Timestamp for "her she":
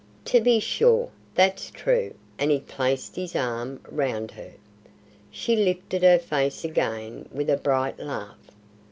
4.31-5.55